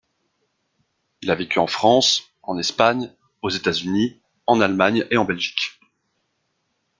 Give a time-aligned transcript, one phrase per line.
[1.21, 3.13] Il a vécu en France, en Espagne,
[3.43, 5.79] aux États-Unis, en Allemagne et en Belgique.